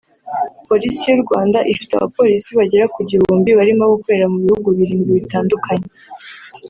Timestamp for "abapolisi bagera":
1.95-2.85